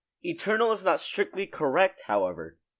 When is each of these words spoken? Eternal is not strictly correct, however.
Eternal 0.23 0.71
is 0.71 0.83
not 0.83 0.99
strictly 0.99 1.45
correct, 1.45 2.01
however. 2.07 2.57